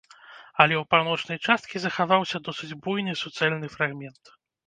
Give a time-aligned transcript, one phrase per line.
[0.63, 4.35] Але ў паўночнай часткі захаваўся досыць буйны суцэльны фрагмент.